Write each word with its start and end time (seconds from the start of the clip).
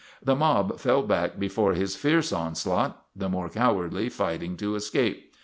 The 0.19 0.35
mob 0.35 0.79
fell 0.79 1.03
back 1.03 1.37
before 1.37 1.73
his 1.73 1.95
fierce 1.95 2.33
onslaught, 2.33 3.05
the 3.15 3.29
more 3.29 3.49
cowardly 3.49 4.09
fighting 4.09 4.57
to 4.57 4.73
escape. 4.73 5.31